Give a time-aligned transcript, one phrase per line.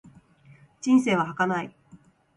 [0.81, 1.75] 人生は儚い。